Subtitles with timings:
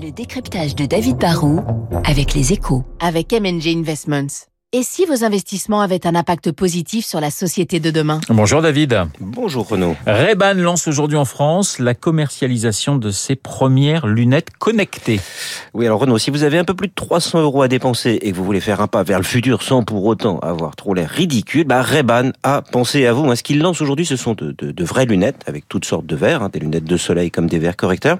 [0.00, 1.60] Le décryptage de David Barrault
[2.04, 2.84] avec les échos.
[3.00, 4.49] Avec MNG Investments.
[4.72, 9.00] Et si vos investissements avaient un impact positif sur la société de demain Bonjour David.
[9.18, 9.96] Bonjour Renaud.
[10.06, 15.18] Ray-Ban lance aujourd'hui en France la commercialisation de ses premières lunettes connectées.
[15.74, 18.30] Oui, alors Renaud, si vous avez un peu plus de 300 euros à dépenser et
[18.30, 21.10] que vous voulez faire un pas vers le futur sans pour autant avoir trop l'air
[21.10, 23.34] ridicule, bah Ray-Ban a pensé à vous.
[23.34, 26.14] Ce qu'il lance aujourd'hui, ce sont de, de, de, vraies lunettes avec toutes sortes de
[26.14, 28.18] verres, hein, des lunettes de soleil comme des verres correcteurs.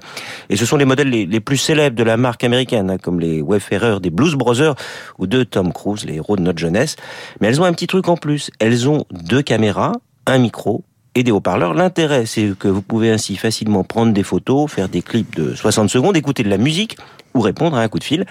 [0.49, 3.21] Et ce sont les modèles les, les plus célèbres de la marque américaine, hein, comme
[3.21, 4.75] les Wayfarers des Blues Brothers
[5.17, 6.95] ou de Tom Cruise, les héros notre jeunesse.
[7.39, 8.51] Mais elles ont un petit truc en plus.
[8.59, 9.93] Elles ont deux caméras,
[10.27, 10.83] un micro
[11.15, 11.73] et des haut-parleurs.
[11.73, 15.89] L'intérêt, c'est que vous pouvez ainsi facilement prendre des photos, faire des clips de 60
[15.89, 16.97] secondes, écouter de la musique
[17.33, 18.25] ou répondre à un coup de fil.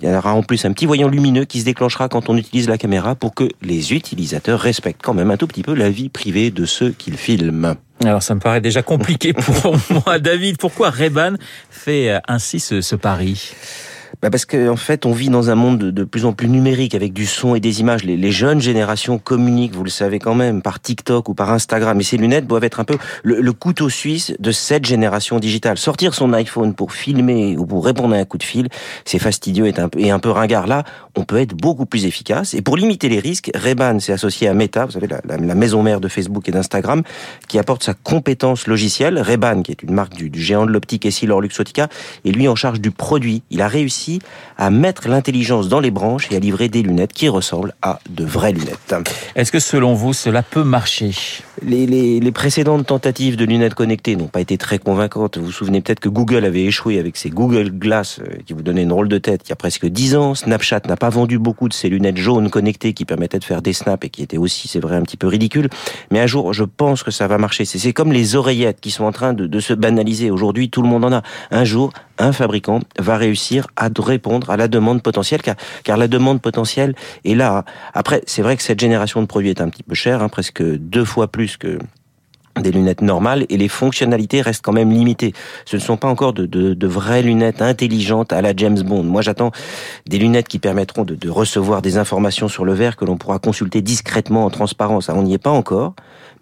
[0.00, 2.68] Il y aura en plus un petit voyant lumineux qui se déclenchera quand on utilise
[2.68, 6.08] la caméra pour que les utilisateurs respectent quand même un tout petit peu la vie
[6.08, 7.76] privée de ceux qu'ils filment.
[8.04, 10.18] Alors ça me paraît déjà compliqué pour moi.
[10.18, 11.34] David, pourquoi Reban
[11.70, 13.52] fait ainsi ce, ce pari?
[14.22, 16.94] Bah parce qu'en en fait, on vit dans un monde de, plus en plus numérique
[16.94, 18.04] avec du son et des images.
[18.04, 22.00] Les, jeunes générations communiquent, vous le savez quand même, par TikTok ou par Instagram.
[22.00, 25.78] Et ces lunettes doivent être un peu le, couteau suisse de cette génération digitale.
[25.78, 28.68] Sortir son iPhone pour filmer ou pour répondre à un coup de fil,
[29.04, 30.66] c'est fastidieux et un, peu, et ringard.
[30.66, 32.54] Là, on peut être beaucoup plus efficace.
[32.54, 36.00] Et pour limiter les risques, Reban s'est associé à Meta, vous savez, la, maison mère
[36.00, 37.02] de Facebook et d'Instagram,
[37.48, 39.20] qui apporte sa compétence logicielle.
[39.20, 41.88] Reban, qui est une marque du, géant de l'optique EssilorLuxottica,
[42.24, 43.42] est lui en charge du produit.
[43.50, 44.05] Il a réussi
[44.56, 48.24] à mettre l'intelligence dans les branches et à livrer des lunettes qui ressemblent à de
[48.24, 48.94] vraies lunettes.
[49.34, 51.12] Est-ce que selon vous, cela peut marcher?
[51.62, 55.38] Les, les, les, précédentes tentatives de lunettes connectées n'ont pas été très convaincantes.
[55.38, 58.62] Vous vous souvenez peut-être que Google avait échoué avec ses Google Glass euh, qui vous
[58.62, 60.34] donnaient une rôle de tête il y a presque 10 ans.
[60.34, 63.72] Snapchat n'a pas vendu beaucoup de ces lunettes jaunes connectées qui permettaient de faire des
[63.72, 65.68] snaps et qui étaient aussi, c'est vrai, un petit peu ridicules.
[66.10, 67.64] Mais un jour, je pense que ça va marcher.
[67.64, 70.30] C'est comme les oreillettes qui sont en train de, de se banaliser.
[70.30, 71.22] Aujourd'hui, tout le monde en a.
[71.50, 76.08] Un jour, un fabricant va réussir à répondre à la demande potentielle, car, car la
[76.08, 77.64] demande potentielle est là.
[77.94, 80.62] Après, c'est vrai que cette génération de produits est un petit peu chère, hein, presque
[80.62, 81.78] deux fois plus que
[82.60, 85.32] des lunettes normales et les fonctionnalités restent quand même limitées.
[85.64, 89.02] Ce ne sont pas encore de, de, de vraies lunettes intelligentes à la James Bond.
[89.02, 89.50] Moi, j'attends
[90.06, 93.38] des lunettes qui permettront de, de, recevoir des informations sur le verre que l'on pourra
[93.38, 95.08] consulter discrètement en transparence.
[95.08, 95.94] On n'y est pas encore,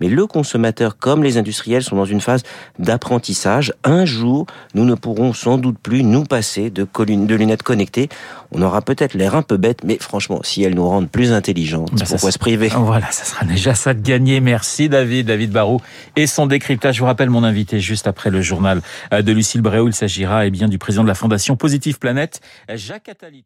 [0.04, 2.42] mais le consommateur comme les industriels sont dans une phase
[2.78, 3.72] d'apprentissage.
[3.84, 8.10] Un jour, nous ne pourrons sans doute plus nous passer de, de lunettes connectées.
[8.52, 11.94] On aura peut-être l'air un peu bête, mais franchement, si elles nous rendent plus intelligentes,
[11.94, 12.68] bah pourquoi se priver?
[12.68, 14.40] Voilà, ça sera déjà ça de gagner.
[14.40, 15.80] Merci David, David Barou
[16.16, 16.96] et son décryptage.
[16.96, 19.88] Je vous rappelle mon invité juste après le journal de Lucille Bréau.
[19.88, 23.42] Il s'agira eh bien du président de la Fondation Positive Planète, Jacques Attali.